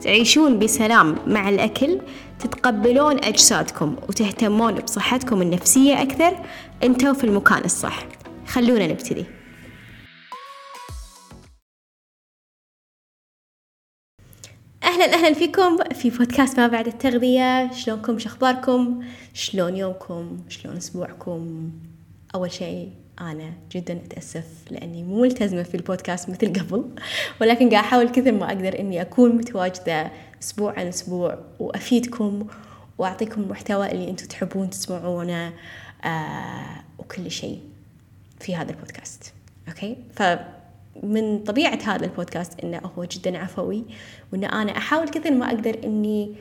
[0.00, 2.00] تعيشون بسلام مع الأكل
[2.38, 6.36] تتقبلون أجسادكم وتهتمون بصحتكم النفسية أكثر.
[6.82, 8.06] أنتوا في المكان الصح.
[8.46, 9.24] خلونا نبتدي.
[14.82, 17.72] أهلا أهلا فيكم في بودكاست ما بعد التغذية.
[17.72, 19.04] شلونكم؟ شخباركم؟
[19.34, 21.70] شلون يومكم؟ شلون أسبوعكم؟
[22.34, 26.84] أول شيء أنا جدا أتأسف لأني مو ملتزمة في البودكاست مثل قبل
[27.40, 30.10] ولكن قاعد أحاول كثر ما أقدر إني أكون متواجدة
[30.42, 32.46] أسبوع عن أسبوع وأفيدكم
[32.98, 35.52] وأعطيكم المحتوى اللي أنتم تحبون تسمعونه
[36.04, 37.60] آه وكل شيء
[38.40, 39.32] في هذا ال podcast.
[39.68, 43.84] okay؟ فمن طبيعة هذا البودكاست إنه هو جدا عفوي
[44.32, 46.34] وإن أنا أحاول كثر ما أقدر إني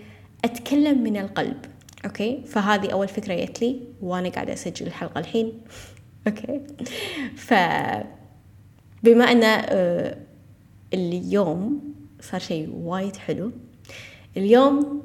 [0.46, 1.58] أتكلم من القلب.
[2.06, 5.54] okay؟ فهذه أول فكرة جت لي وأنا قاعدة أسجل الحلقة الحين.
[6.28, 6.62] okay.
[7.36, 7.54] ف
[9.04, 10.18] بما أن آه،
[10.94, 13.52] اليوم صار شيء وايد حلو
[14.38, 15.04] اليوم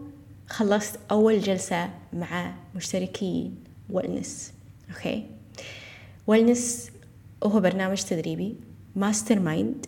[0.48, 3.50] خلصت أول جلسة مع مشتركي
[3.91, 4.53] wellness
[4.91, 5.27] okay.
[6.27, 6.91] wellness
[7.44, 8.56] هو برنامج تدريبي
[8.97, 9.86] mastermind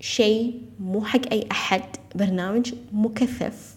[0.00, 1.82] شيء مو حق أي أحد
[2.14, 3.76] برنامج مكثف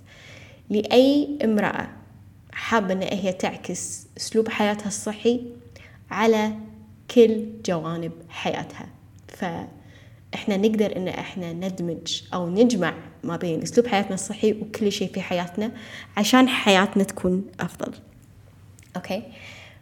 [0.70, 1.88] لأي امرأة
[2.52, 5.42] حابة أن هي تعكس أسلوب حياتها الصحي
[6.12, 6.54] على
[7.12, 8.88] كل جوانب حياتها.
[9.28, 15.22] فإحنا نقدر إن إحنا ندمج أو نجمع ما بين أسلوب حياتنا الصحي وكل شيء في
[15.22, 15.72] حياتنا
[16.18, 17.94] عشان حياتنا تكون أفضل.
[18.96, 19.24] okay؟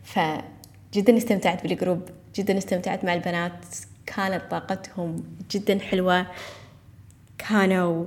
[0.03, 2.01] فجدا استمتعت بال group
[2.35, 3.65] جدا استمتعت مع البنات
[4.05, 6.27] كانت طاقتهم جدا حلوة.
[7.37, 8.05] كانوا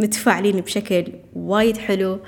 [0.00, 2.20] متفاعلين بشكل وايد حلو.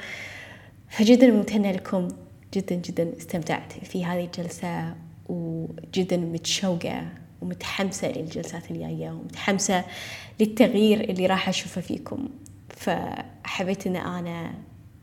[0.90, 2.08] فجدا ممتنة لكم.
[2.54, 4.94] جدا جدا استمتعت في هذه الجلسة.
[5.28, 7.08] وجدا متشوقة
[7.42, 9.84] ومتحمسة للجلسات الجاية ومتحمسة
[10.40, 12.28] للتغيير اللي راح أشوفه فيكم.
[12.68, 14.54] فحبيت أن أنا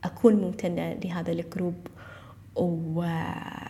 [0.03, 1.75] أكون ممتنة لهذا الجروب
[2.55, 3.67] وأشكرهم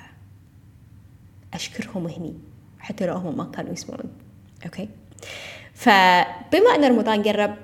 [2.08, 2.34] هني
[2.80, 4.12] حتى لو هم ما كانوا يسمعون.
[4.66, 4.90] أوكي؟
[5.74, 7.56] فبما أن رمضان قرب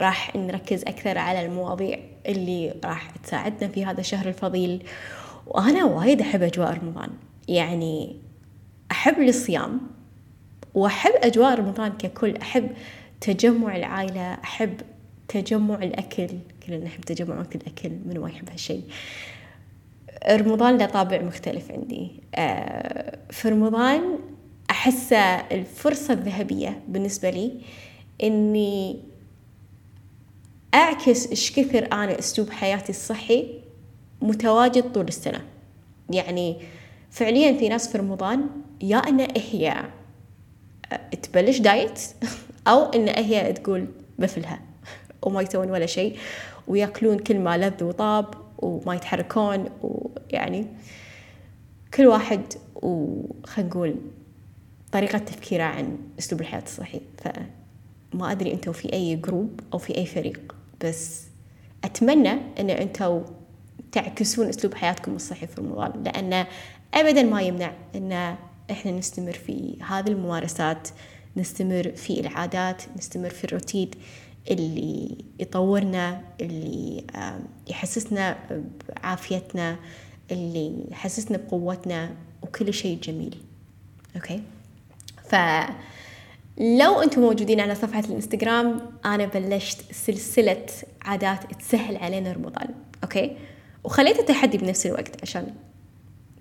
[0.00, 4.86] راح نركز أكثر على المواضيع اللي راح تساعدنا في هذا الشهر الفضيل.
[5.46, 7.10] وأنا وايد أحب أجواء رمضان.
[7.48, 8.16] يعني
[8.90, 9.80] أحب الصيام
[10.74, 12.36] وأحب أجواء رمضان ككل.
[12.36, 12.70] أحب
[13.20, 14.80] تجمع العائلة أحب
[15.28, 16.28] تجمع الأكل.
[16.66, 18.82] كلنا نحب تجمع وقت الأكل من ما يحب هالشيء
[20.30, 22.10] رمضان له طابع مختلف عندي.
[22.34, 24.18] آه، في رمضان
[24.70, 25.12] أحس
[25.52, 27.60] الفرصة الذهبية بالنسبة لي
[28.22, 29.00] إني
[30.74, 33.60] أعكس إيش كثر أنا أسلوب حياتي الصحي
[34.22, 35.44] متواجد طول السنة.
[36.10, 36.56] يعني
[37.16, 38.48] فعليا في ناس في رمضان
[38.80, 39.84] يا أن هي
[41.22, 42.00] تبلش دايت
[42.68, 43.86] أو إن هي تقول
[44.18, 44.60] بفلها.
[45.22, 46.18] وما يسوون ولا شيء.
[46.68, 50.66] ويأكلون كل ما لذ وطاب وما يتحركون ويعني
[51.94, 52.40] كل واحد
[52.74, 53.96] وخلينا نقول
[54.92, 60.06] طريقة تفكيره عن أسلوب الحياة الصحي فما أدري أنتوا في أي جروب أو في أي
[60.06, 61.22] فريق بس
[61.84, 63.20] أتمنى أن أنتوا
[63.92, 66.02] تعكسون أسلوب حياتكم الصحي في رمضان.
[66.02, 66.46] لأن
[66.96, 68.36] أبدا ما يمنع أن
[68.70, 70.88] إحنا نستمر في هذه الممارسات
[71.36, 73.90] نستمر في العادات نستمر في الروتين
[74.50, 77.04] اللي يطورنا اللي
[77.68, 78.36] يحسسنا
[78.88, 79.76] بعافيتنا
[80.30, 82.10] اللي يحسسنا بقوتنا
[82.42, 83.42] وكل شيء جميل.
[84.16, 84.42] okay؟
[85.28, 90.66] فلو أنتم موجودين على صفحة الإنستغرام أنا بلشت سلسلة
[91.02, 92.68] عادات تسهل علينا رمضان.
[93.02, 93.36] okay؟
[93.84, 95.54] وخليت التحدي بنفس الوقت عشان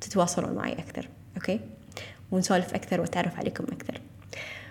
[0.09, 1.59] تتواصلون معي أكثر okay؟
[2.31, 4.01] ونسولف أكثر وأتعرف عليكم أكثر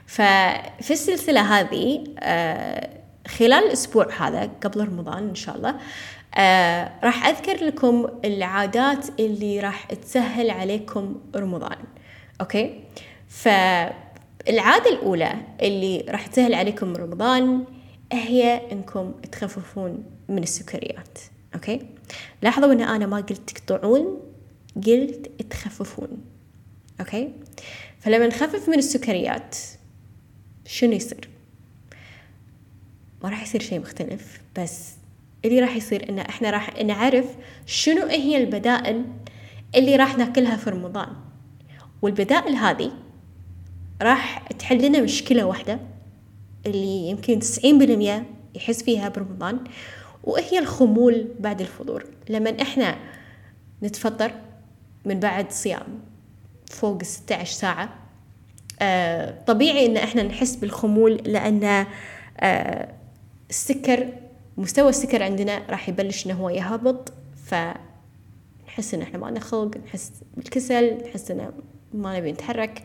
[0.06, 2.88] ففي السلسلة هذه آه،
[3.28, 5.74] خلال الأسبوع هذا قبل رمضان إن شاء الله
[6.34, 11.76] آه، راح أذكر لكم العادات اللي راح تسهل عليكم رمضان
[12.40, 12.80] okay؟
[13.28, 17.64] فالعادة الأولى اللي راح تسهل عليكم رمضان
[18.12, 21.18] هي إنكم تخففون من السكريات
[21.54, 21.86] okay؟
[22.42, 24.20] لاحظوا إن أنا ما قلت تقطعون
[24.76, 26.08] قلت تخففون.
[27.00, 27.32] okay؟
[28.00, 29.56] فلما نخفف من السكريات
[30.66, 31.28] شنو يصير؟
[33.22, 34.90] ما راح يصير شيء مختلف بس
[35.44, 37.26] اللي راح يصير إن إحنا راح نعرف
[37.66, 39.04] شنو هي البدائل
[39.74, 41.08] اللي راح ناكلها في رمضان.
[42.02, 42.92] والبدائل هذه
[44.02, 45.80] راح تحل لنا مشكلة واحدة
[46.66, 49.60] اللي يمكن تسعين بالمية يحس فيها برمضان
[50.24, 52.04] وهي الخمول بعد الفطور.
[52.28, 52.98] لما إحنا
[53.82, 54.32] نتفطر
[55.04, 56.00] من بعد صيام
[56.70, 57.94] فوق 16 ساعة.
[58.82, 61.86] آه طبيعي إن إحنا نحس بالخمول لأن
[62.40, 62.88] آه
[63.50, 64.08] السكر
[64.56, 67.12] مستوى السكر عندنا راح يبلش انه هو يهبط
[67.46, 71.50] فنحس إن إحنا ما نخلق نحس بالكسل نحس إن
[71.94, 72.82] ما نبي نتحرك.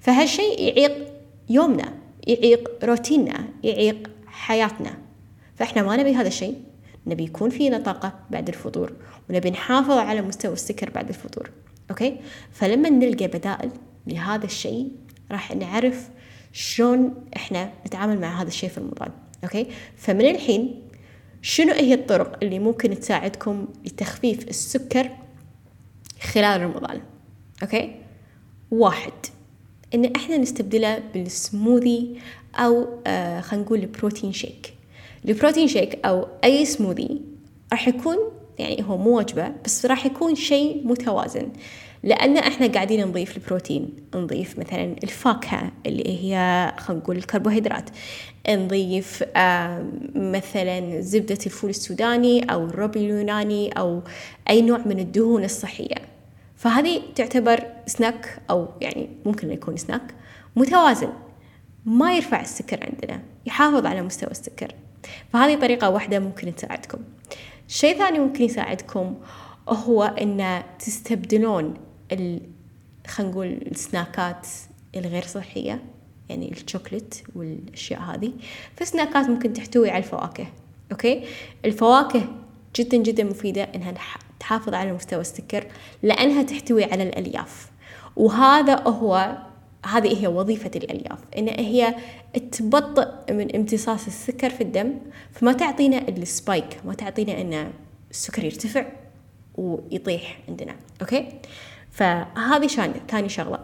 [0.00, 1.06] فهالشيء يعيق
[1.50, 1.94] يومنا
[2.26, 4.94] يعيق روتيننا يعيق حياتنا.
[5.56, 6.56] فإحنا ما نبي هذا الشيء.
[7.06, 8.92] نبي يكون فينا طاقة بعد الفطور
[9.30, 11.50] ونبي نحافظ على مستوى السكر بعد الفطور
[11.90, 12.16] okay؟
[12.52, 13.70] فلما نلقى بدائل
[14.06, 14.88] لهذا الشيء
[15.30, 16.08] راح نعرف
[16.52, 19.10] شلون إحنا نتعامل مع هذا الشيء في رمضان
[19.44, 20.82] okay؟ فمن الحين
[21.42, 25.10] شنو هي الطرق اللي ممكن تساعدكم لتخفيف السكر
[26.20, 27.00] خلال رمضان
[27.62, 27.94] okay؟
[28.70, 29.12] واحد
[29.94, 32.18] إن إحنا نستبدله بالسموذي
[32.56, 34.74] أو آه خلينا نقول ال protein shake.
[35.28, 37.20] البروتين شيك أو أي سموذي
[37.72, 38.16] راح يكون
[38.58, 41.48] يعني هو مو وجبة بس راح يكون شيء متوازن.
[42.02, 47.90] لأن إحنا قاعدين نضيف البروتين نضيف مثلا الفاكهة اللي هي خلينا نقول الكربوهيدرات.
[48.48, 49.24] نضيف
[50.14, 54.02] مثلا زبدة الفول السوداني أو الروبي اليوناني أو
[54.50, 55.96] أي نوع من الدهون الصحية.
[56.56, 60.14] فهذه تعتبر سناك أو يعني ممكن يكون سناك
[60.56, 61.12] متوازن.
[61.84, 64.74] ما يرفع السكر عندنا يحافظ على مستوى السكر.
[65.32, 66.98] فهذه طريقة واحدة ممكن تساعدكم.
[67.68, 69.14] شيء ثاني ممكن يساعدكم
[69.68, 71.74] هو أن تستبدلون
[73.06, 74.46] خلينا نقول السناكات
[74.96, 75.82] الغير صحية
[76.28, 78.32] يعني الشوكلت والأشياء هذه.
[78.76, 80.46] فسناكات ممكن تحتوي على الفواكه
[80.92, 81.24] أوكي؟
[81.64, 82.24] الفواكه
[82.76, 83.94] جدا جدا مفيدة إنها
[84.40, 85.66] تحافظ على مستوى السكر
[86.02, 87.70] لأنها تحتوي على الألياف.
[88.16, 89.38] وهذا هو
[89.86, 91.94] هذه هي وظيفة الألياف إن هي
[92.52, 94.94] تبطئ من امتصاص السكر في الدم
[95.32, 97.70] فما تعطينا ال spike ما تعطينا إن
[98.10, 98.86] السكر يرتفع
[99.54, 101.28] ويطيح عندنا okay؟
[101.90, 103.58] فهذه شان ثاني شغلة.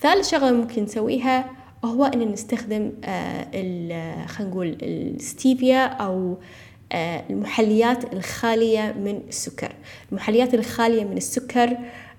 [0.00, 1.50] ثالث شغلة ممكن نسويها
[1.84, 6.38] هو أن نستخدم آه خلينا نقول الستيفيا أو
[6.92, 9.72] آه المحليات الخالية من السكر.
[10.12, 11.76] المحليات الخالية من السكر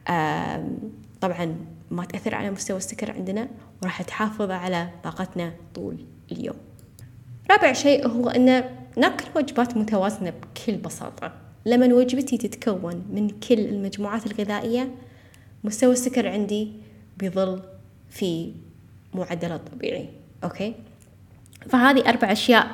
[0.07, 0.67] آه
[1.21, 1.55] طبعا
[1.91, 3.47] ما تأثر على مستوى السكر عندنا
[3.81, 6.57] وراح تحافظ على طاقتنا طول اليوم.
[7.51, 8.63] رابع شيء هو أن
[8.97, 11.33] نأكل وجبات متوازنة بكل بساطة.
[11.65, 14.91] لما وجبتي تتكون من كل المجموعات الغذائية
[15.63, 16.71] مستوى السكر عندي
[17.17, 17.61] بيظل
[18.09, 18.53] في
[19.13, 20.09] معدله الطبيعي
[20.43, 20.75] okay؟
[21.69, 22.67] فهذه أربع أشياء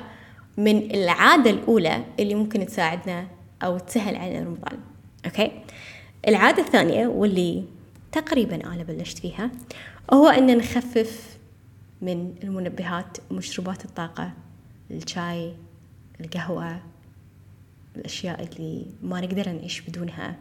[0.57, 3.28] من العادة الأولى اللي ممكن تساعدنا
[3.63, 4.80] أو تسهل علينا رمضان
[5.25, 5.51] okay؟
[6.28, 7.63] العادة الثانية واللي
[8.13, 9.51] تقريبا أنا بلشت فيها
[10.13, 11.38] هو أن نخفف
[12.01, 14.31] من المنبهات ومشروبات الطاقة
[14.92, 15.54] الشاي
[16.21, 16.80] القهوة
[17.95, 20.36] الأشياء اللي ما نقدر نعيش بدونها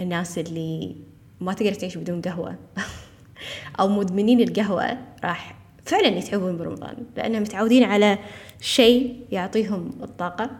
[0.00, 0.96] الناس اللي
[1.40, 2.56] ما تقدر تعيش بدون قهوة.
[3.80, 5.54] أو مدمنين القهوة راح
[5.84, 8.18] فعلا يتعبون برمضان لأنهم متعودين على
[8.60, 10.50] شيء يعطيهم الطاقة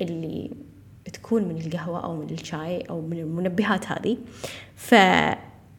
[0.00, 0.50] اللي
[1.12, 4.16] تكون من القهوة أو من الشاي أو من المنبهات هذه.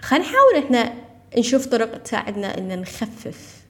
[0.03, 0.94] فخلينا نحاول إحنا
[1.38, 3.63] نشوف طرق تساعدنا إن نخفف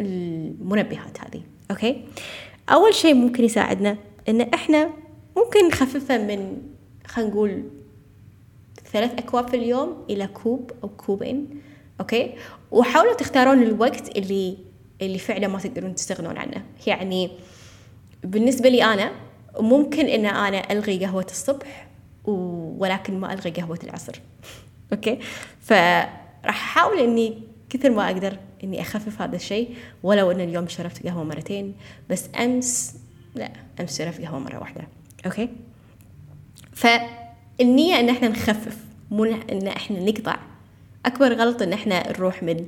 [0.00, 1.42] المنبهات هذه.
[1.70, 2.04] أوكي؟
[2.68, 3.96] أول شيء ممكن يساعدنا
[4.28, 4.90] إن إحنا
[5.36, 6.62] ممكن نخففها من
[7.06, 7.62] خلينا نقول
[8.92, 11.60] ثلاث أكواب في اليوم إلى كوب أو كوبين.
[12.00, 12.34] okay؟
[12.70, 14.56] وحاولوا تختارون الوقت اللي
[15.02, 16.64] اللي فعلا ما تقدرون تستغنون عنه.
[16.86, 17.30] يعني
[18.24, 19.12] بالنسبة لي أنا
[19.58, 21.86] ممكن إن أنا ألغي قهوة الصبح
[22.80, 24.20] ولكن ما ألغي قهوة العصر.
[24.92, 25.18] okay؟
[25.60, 31.24] فراح أحاول إني كثر ما أقدر إني أخفف هذا الشيء ولو إن اليوم شربت قهوة
[31.24, 31.74] مرتين
[32.10, 32.96] بس أمس
[33.34, 34.88] لا أمس شربت قهوة مرة واحدة.
[35.26, 35.48] okay؟
[36.72, 38.76] فالنية إن إحنا نخفف
[39.10, 40.36] مو إن إحنا نقطع.
[41.06, 42.66] أكبر غلط إن إحنا نروح من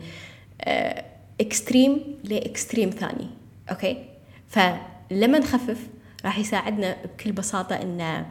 [1.40, 3.26] extreme ل extreme ثاني.
[3.70, 4.04] okay؟
[4.48, 5.86] فلما نخفف
[6.24, 8.26] راح يساعدنا بكل بساطة إن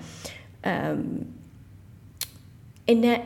[2.89, 3.17] إن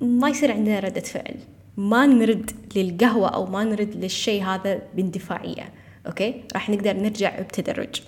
[0.00, 1.36] ما يصير عندنا ردة فعل.
[1.76, 5.72] ما نرد للقهوة أو ما نرد للشيء هذا باندفاعية.
[6.06, 8.02] okay؟ راح نقدر نرجع بتدرج.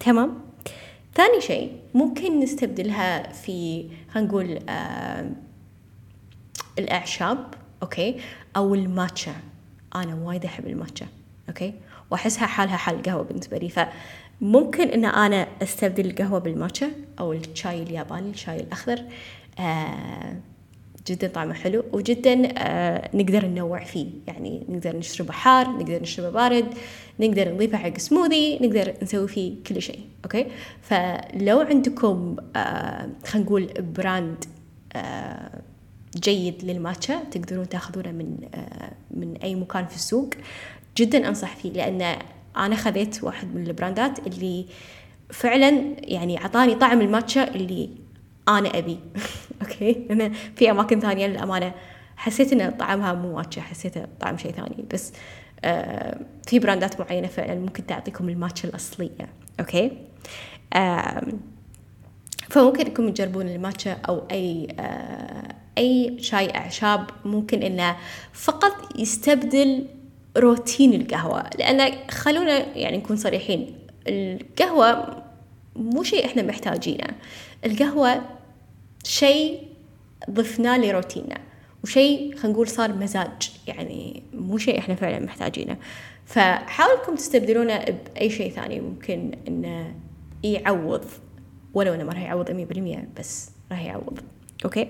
[0.00, 0.34] تمام؟
[1.14, 5.30] ثاني شيء ممكن نستبدلها في خلينا نقول آه
[6.78, 7.46] الأعشاب.
[7.82, 8.16] okay؟
[8.56, 9.34] أو ال matcha.
[9.94, 11.06] أنا وايد أحب ال matcha.
[11.48, 11.74] okay؟
[12.10, 13.68] وأحسها حالها حال القهوة بالنسبة لي.
[13.68, 13.80] ف
[14.40, 18.98] ممكن إن أنا أستبدل القهوة بال matcha أو الشاي الياباني الشاي الأخضر.
[18.98, 19.04] آه
[21.08, 24.06] جدا طعمه حلو وجدا آه نقدر ننوع فيه.
[24.26, 26.66] يعني نقدر نشربه حار نقدر نشربه بارد
[27.20, 30.46] نقدر نضيفه حق سموذي نقدر نسوي فيه كل شيء okay؟
[30.82, 33.66] فلو عندكم آه خلينا نقول
[33.96, 34.44] brand
[34.92, 35.62] آه
[36.16, 40.30] جيد لل matcha تقدرون تاخذونه من آه من أي مكان في السوق
[40.96, 42.18] جدا أنصح فيه لأن
[42.56, 44.66] أنا خذيت واحد من ال brand ات اللي
[45.30, 47.90] فعلا يعني أعطاني طعم ال matcha اللي
[48.48, 48.98] أنا أبي.
[49.62, 51.72] okay؟ أنا في أماكن ثانية للأمانة
[52.16, 54.84] حسيت إن طعمها مو matcha حسيته طعم شيء ثاني.
[54.92, 55.12] بس
[55.64, 59.28] آه في brand ات معينة فعلا ممكن تعطيكم ال matcha الأصلية
[59.60, 59.92] okay؟
[60.74, 61.22] آه
[62.48, 67.96] فممكن أنكم تجربون ال matcha أو أي آه أي شاي أعشاب ممكن إنه
[68.32, 69.86] فقط يستبدل
[70.36, 71.44] روتين القهوة.
[71.58, 73.78] لأن خلونا يعني نكون صريحين
[74.08, 75.22] القهوة
[75.76, 77.06] مو شيء إحنا محتاجينه.
[77.64, 78.22] القهوة
[79.04, 79.68] شيء
[80.30, 81.38] ضفناه لروتيننا
[81.84, 85.76] وشيء خلينا نقول صار مزاج يعني مو شيء إحنا فعلا محتاجينه.
[86.26, 89.94] فحاولوا إنكم تستبدلونه بأي شيء ثاني ممكن إنه
[90.44, 91.04] يعوض
[91.74, 94.20] ولو إنه ما راح يعوض 100% بس راح يعوض.
[94.64, 94.88] okay؟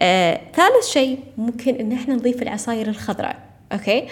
[0.00, 3.50] آه، ثالث شيء ممكن إن إحنا نضيف العصاير الخضراء.
[3.72, 4.06] okay؟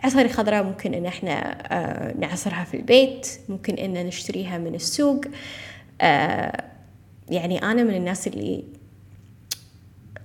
[0.00, 5.24] العصاير الخضراء ممكن إن إحنا آه نعصرها في البيت ممكن إن نشتريها من السوق.
[6.00, 6.71] آه
[7.30, 8.64] يعني أنا من الناس اللي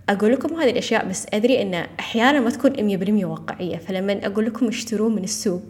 [0.09, 3.77] أقول لكم هذه الأشياء بس أدري إن أحيانا ما تكون 100% واقعية.
[3.77, 5.63] فلما أقول لكم اشترون من السوق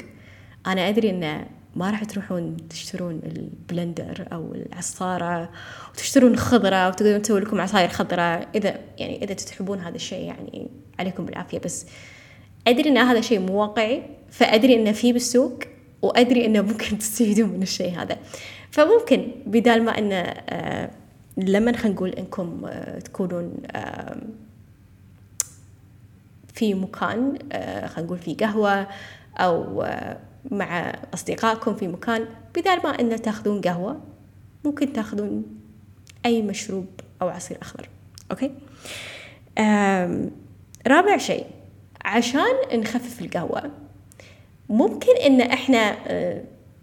[0.67, 5.50] أنا أدري إن ما راح تروحون تشترون البلندر أو العصارة
[5.91, 10.67] وتشترون خضرة وتقدرون تسوي لكم عصاير خضراء إذا يعني إذا تحبون هذا الشيء يعني
[11.00, 11.60] عليكم بالعافية.
[11.60, 11.86] بس
[12.67, 15.60] أدري إن هذا شيء مو واقعي فأدري انه في بالسوق
[16.01, 18.17] وأدري انه ممكن تستفيدون من الشيء هذا.
[18.72, 20.89] فممكن بدال ما انه آه
[21.38, 23.53] لما خلينا نقول إنكم آه تكونون
[26.53, 28.88] في مكان آه خلينا نقول في قهوة
[29.38, 30.17] أو آه
[30.51, 32.25] مع أصدقائكم في مكان
[32.56, 34.00] بدال ما إنه تأخذون قهوة
[34.65, 35.44] ممكن تأخذون
[36.25, 36.86] أي مشروب
[37.22, 37.89] أو عصير أخضر.
[38.32, 38.51] أوكي؟
[40.88, 41.46] رابع شيء
[42.06, 43.72] عشان نخفف القهوة
[44.70, 45.96] ممكن إن إحنا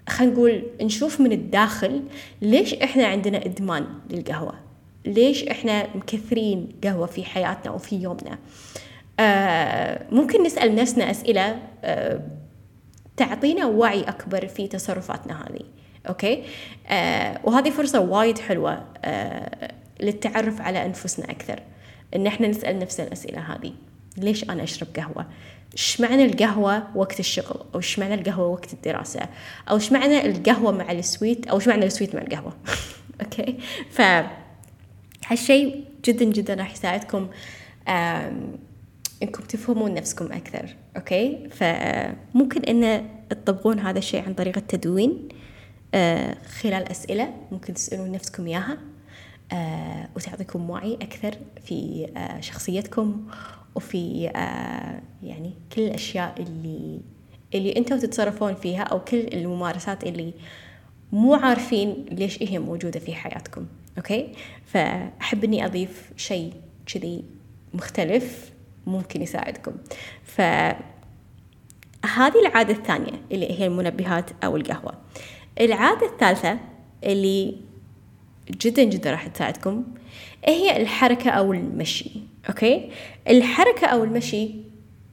[0.09, 2.03] خلينا نقول نشوف من الداخل
[2.43, 4.55] ليش إحنا عندنا إدمان للقهوة؟
[5.07, 8.39] ليش إحنا مكثرين قهوة في حياتنا وفي يومنا؟
[9.21, 12.21] آه ممكن نسأل نفسنا أسئلة آه
[13.17, 15.61] تعطينا وعي أكبر في تصرفاتنا هذه
[16.09, 16.43] okay؟
[16.89, 21.61] آه وهذه فرصة وايد حلوة آه للتعرف على أنفسنا أكثر
[22.17, 23.73] إن إحنا نسأل نفسنا الأسئلة هذه.
[24.17, 25.27] ليش أنا أشرب قهوة؟
[25.73, 29.21] إيش معنى القهوة وقت الشغل؟ أو إيش معنى القهوة وقت الدراسة؟
[29.71, 32.53] أو إيش معنى القهوة مع ال sweet؟ أو إيش معنى ال sweet مع القهوة؟
[33.23, 33.59] okay؟
[33.91, 34.03] ف
[35.27, 37.29] هالشيء جدا جدا راح يساعدكم
[39.23, 45.29] إنكم تفهمون نفسكم أكثر okay؟ فممكن إن تطبقون هذا الشيء عن طريق التدوين
[45.95, 48.79] آه خلال أسئلة ممكن تسألون نفسكم إياها
[49.53, 53.27] آه وتعطيكم وعي أكثر في آه شخصيتكم
[53.75, 54.25] وفي
[55.23, 57.01] يعني كل الأشياء اللي
[57.55, 60.35] اللي أنتم تتصرفون فيها أو كل الممارسات اللي
[61.13, 63.67] مو عارفين ليش هي موجودة في حياتكم
[63.99, 64.33] أوكي؟
[64.67, 66.53] فأحب إني أضيف شيء
[66.87, 67.25] كذي
[67.75, 68.53] مختلف
[68.87, 69.73] ممكن يساعدكم.
[70.23, 70.41] ف
[72.05, 74.95] هذه العادة الثانية اللي هي المنبهات أو القهوة.
[75.61, 76.59] العادة الثالثة
[77.05, 77.57] اللي
[78.51, 79.85] جدا جدا راح تساعدكم
[80.45, 82.11] هي الحركة أو المشي.
[82.49, 82.91] أوكي؟
[83.29, 84.51] الحركة أو المشي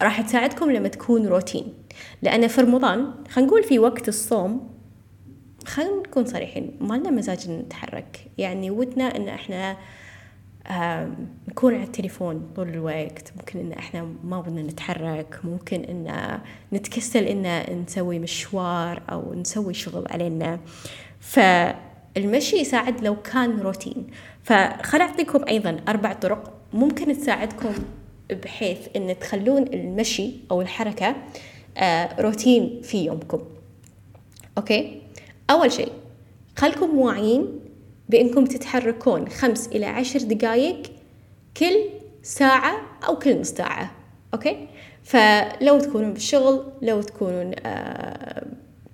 [0.01, 1.73] راح تساعدكم لما تكون روتين.
[2.21, 4.69] لأن في رمضان خلينا نقول في وقت الصوم
[5.65, 8.27] خلينا نكون صريحين ما لنا مزاج نتحرك.
[8.38, 9.77] يعني ودنا إن إحنا
[11.47, 13.33] نكون على التليفون طول الوقت.
[13.38, 15.39] ممكن إن إحنا ما بدنا نتحرك.
[15.43, 16.39] ممكن إن
[16.73, 20.59] نتكسل إن نسوي مشوار أو نسوي شغل علينا.
[21.19, 24.07] فالمشي يساعد لو كان روتين.
[24.43, 27.74] فخل أعطيكم أيضا أربع طرق ممكن تساعدكم
[28.44, 31.16] بحيث إن تخلون المشي أو الحركة
[32.20, 33.42] روتين في يومكم.
[34.58, 35.01] أوكي؟
[35.50, 35.92] أول شيء
[36.58, 37.60] خلكم واعيين
[38.10, 40.82] بإنكم تتحركون خمس إلى عشر دقائق
[41.58, 41.75] كل
[42.24, 43.92] ساعة أو كل نص ساعة.
[44.34, 44.67] okay؟
[45.04, 48.46] فلو تكونون بالشغل لو تكونون آه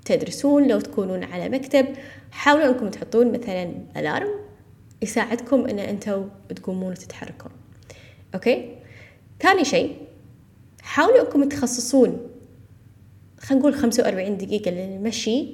[0.05, 1.85] تدرسون لو تكونون على مكتب
[2.31, 4.29] حاولوا إنكم تحطون مثلا alarm
[5.01, 7.51] يساعدكم إن أنتم تقومون وتتحركون.
[8.35, 8.75] okay؟
[9.41, 9.95] ثاني شيء
[10.81, 12.29] حاولوا أنكم تخصصون
[13.39, 15.47] خلينا نقول 45 دقيقة للمشي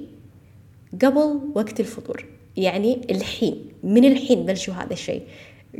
[1.02, 2.24] قبل وقت الفطور.
[2.56, 5.22] يعني الحين من الحين بلشوا هذا الشيء.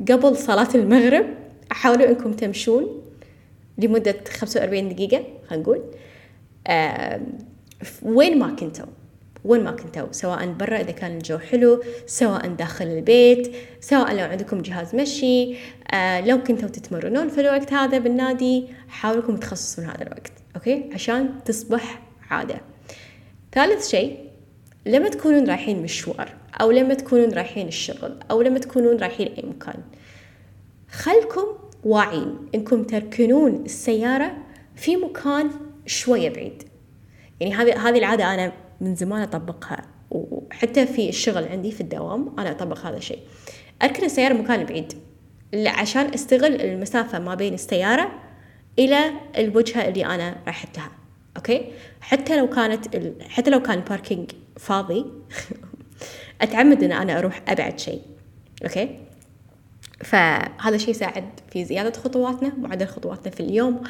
[0.08, 1.26] قبل صلاة المغرب
[1.70, 3.02] حاولوا أنكم تمشون
[3.78, 5.82] لمدة 45 دقيقة خلينا نقول.
[6.66, 7.20] آه
[8.02, 8.86] وين ما كنتوا.
[9.44, 14.62] وين ما كنتوا سواء برا إذا كان الجو حلو سواء داخل البيت سواء لو عندكم
[14.62, 15.56] جهاز مشي
[15.94, 22.02] آه لو كنتوا تتمرنون في الوقت هذا بالنادي حاولوا تخصصون هذا الوقت أوكي؟ عشان تصبح
[22.30, 22.60] عادة.
[23.52, 24.18] ثالث شيء
[24.86, 29.82] لما تكونون رايحين مشوار أو لما تكونون رايحين الشغل أو لما تكونون رايحين أي مكان.
[30.90, 31.46] خلكم
[31.84, 34.36] واعين إنكم تركنون السيارة
[34.76, 35.50] في مكان
[35.86, 36.62] شوية بعيد.
[37.40, 42.50] يعني هذه هذه العادة أنا من زمان أطبقها وحتى في الشغل عندي في الدوام أنا
[42.50, 43.18] أطبق هذا الشيء.
[43.82, 44.92] أركن السيارة مكان بعيد
[45.54, 48.10] عشان أستغل المسافة ما بين السيارة
[48.78, 50.90] إلى الوجهة اللي أنا رايحتها
[51.36, 53.14] أوكي؟ حتى لو كانت ال...
[53.28, 55.04] حتى لو كان ال parking فاضي
[56.42, 58.02] أتعمد إن أنا أروح أبعد شيء.
[58.64, 58.98] okay؟
[60.04, 63.82] فهذا الشيء يساعد في زيادة خطواتنا معدل خطواتنا في اليوم.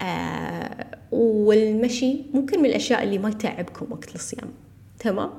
[0.00, 4.50] آه والمشي ممكن من الأشياء اللي ما يتعبكم وقت الصيام.
[4.98, 5.30] تمام؟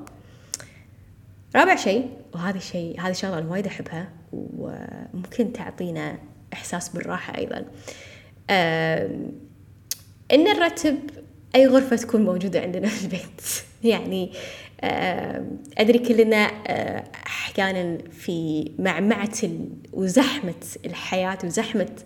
[1.56, 6.18] رابع شيء وهذا الشيء هذه الشغلة أنا وايد أحبها وممكن تعطينا
[6.52, 7.64] إحساس بالراحة أيضا.
[8.50, 9.10] آه
[10.32, 10.98] إن نرتب
[11.54, 13.42] أي غرفة تكون موجودة عندنا في البيت.
[13.84, 14.32] يعني
[15.78, 19.38] أدري كلنا آه، أحيانا في معمعة
[19.92, 21.96] وزحمة الحياة وزحمة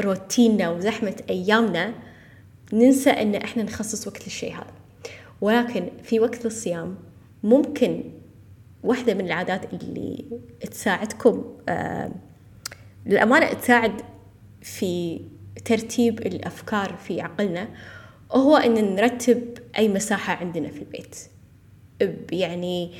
[0.00, 1.94] روتيننا وزحمة أيامنا
[2.72, 4.72] ننسى أن إحنا نخصص وقت للشيء هذا.
[5.40, 6.96] ولكن في وقت الصيام
[7.42, 8.04] ممكن
[8.82, 10.24] واحدة من العادات اللي
[10.70, 12.10] تساعدكم آه
[13.06, 14.02] للأمانة تساعد
[14.62, 15.20] في
[15.64, 17.68] ترتيب الأفكار في عقلنا
[18.32, 21.16] هو أن نرتب أي مساحة عندنا في البيت.
[22.32, 22.92] يعني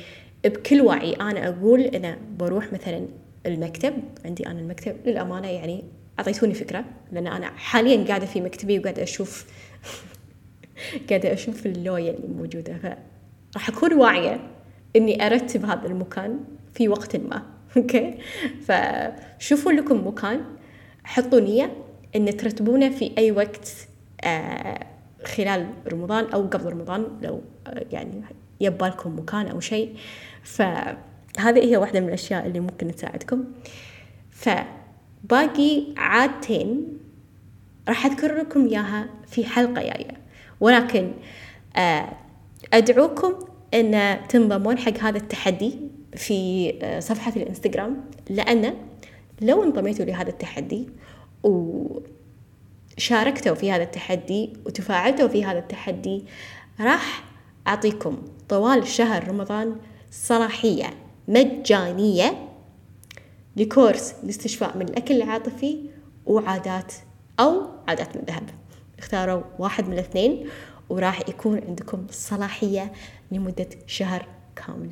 [0.45, 3.07] بكل وعي أنا أقول أنا بروح مثلا
[3.45, 3.93] المكتب
[4.25, 5.83] عندي أنا المكتب للأمانة يعني
[6.19, 9.45] أعطيتوني فكرة لأن أنا حاليا قاعدة في مكتبي وقاعدة أشوف
[11.09, 12.77] قاعدة أشوف اللوية اللي موجودة.
[13.53, 14.39] فراح أكون واعية
[14.95, 16.39] إني أرتب هذا المكان
[16.73, 17.43] في وقت ما.
[17.77, 18.17] أوكي؟
[18.61, 20.43] فشوفوا لكم مكان
[21.03, 21.73] حطوا نية
[22.15, 23.71] إن ترتبونه في أي وقت
[24.23, 24.79] آه
[25.25, 28.21] خلال رمضان أو قبل رمضان لو آه يعني
[28.61, 29.95] يبالكم مكان أو شيء.
[30.43, 33.43] فهذه هي واحدة من الأشياء اللي ممكن تساعدكم.
[35.23, 36.97] فباقي عادتين
[37.87, 40.17] راح أذكر لكم إياها في حلقة جاية.
[40.59, 41.11] ولكن
[41.75, 42.09] آه،
[42.73, 43.33] أدعوكم
[43.73, 45.79] أن تنضمون حق هذا التحدي
[46.15, 48.73] في آه، صفحة الإنستغرام لأن
[49.41, 50.89] لو انضميتوا لهذا التحدي
[52.97, 56.23] وشاركتوا في هذا التحدي وتفاعلتوا في هذا التحدي
[56.79, 57.23] راح
[57.67, 58.17] أعطيكم
[58.49, 59.75] طوال شهر رمضان
[60.11, 60.89] صلاحية
[61.27, 62.46] مجانية
[63.57, 65.77] لكورس الاستشفاء من الأكل العاطفي
[66.25, 66.93] وعادات
[67.39, 68.49] أو عادات من ذهب
[68.99, 70.47] اختاروا واحد من الاثنين
[70.89, 72.91] وراح يكون عندكم صلاحية
[73.31, 74.89] لمدة شهر كامل.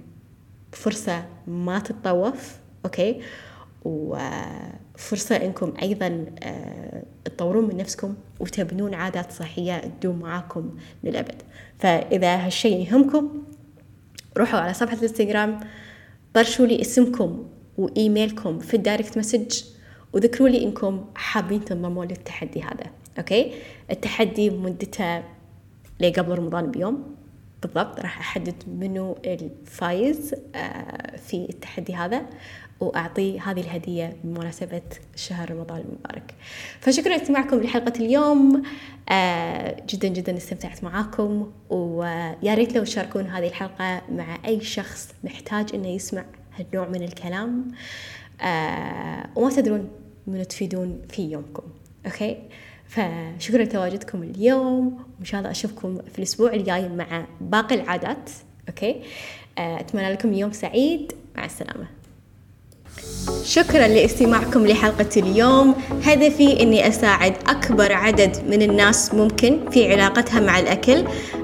[0.72, 3.22] فرصة ما تتطوف أوكي؟
[3.86, 11.42] وفرصة إنكم أيضا آه، تطورون من نفسكم وتبنون عادات صحية تدوم معاكم للأبد.
[11.80, 13.44] فإذا هالشيء يهمكم
[14.38, 15.60] روحوا على صفحة الإنستغرام
[16.34, 17.46] طرشوا لي اسمكم
[17.78, 19.64] وإيميلكم في ال direct message
[20.14, 23.54] وذكروا لي إنكم حابين تنضمون للتحدي هذا okay؟
[23.92, 25.24] التحدي مدته
[26.00, 27.16] لقبل رمضان بيوم.
[27.62, 32.22] بالضبط راح أحدد منو الفايز آه، في التحدي هذا
[32.80, 34.82] وأعطيه هذه الهدية بمناسبة
[35.16, 36.36] شهر رمضان المبارك.
[36.80, 38.64] فشكرا لاستماعكم لحلقة اليوم.
[39.10, 45.70] آه جدا جدا استمتعت معاكم ويا ريت لو تشاركون هذه الحلقة مع أي شخص محتاج
[45.74, 46.26] إنه يسمع
[46.56, 47.68] هالنوع من الكلام
[48.42, 49.90] آه وما تدرون
[50.28, 51.64] من تفيدون في يومكم
[52.06, 52.38] okay؟
[52.88, 58.30] فشكرا لتواجدكم اليوم وإن شاء الله أشوفكم في الأسبوع الجاي مع باقي العادات
[58.70, 59.02] okay؟
[59.58, 61.88] آه أتمنى لكم يوم سعيد مع السلامة.
[63.46, 65.76] شكرا لاستماعكم لحلقة اليوم.
[66.04, 71.04] هدفي أني أساعد أكبر عدد من الناس ممكن في علاقتها مع الأكل.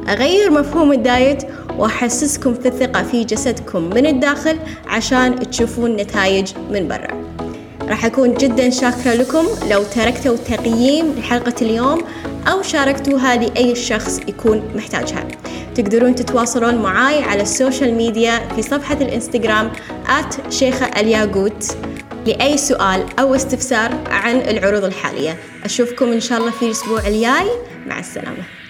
[0.10, 1.44] أغير مفهوم ال diet
[1.78, 7.22] وأحسسكم في الثقة في جسدكم من الداخل عشان تشوفون نتائج من برا.
[7.82, 9.46] راح أكون جدا شاكرة لكم.
[9.70, 12.02] لو تركتوا تقييم لحلقة اليوم
[12.48, 15.28] أو شاركتوها لأي شخص يكون محتاجها.
[15.76, 19.72] تقدرون تتواصلون معاي على ال social media في صفحة الإنستغرام
[20.08, 21.76] at شيخة الياقوت
[22.26, 25.38] لأي سؤال أو استفسار عن العروض الحالية.
[25.64, 27.50] أشوفكم إن شاء الله في الأسبوع الجاي.
[27.88, 28.61] مع السلامة.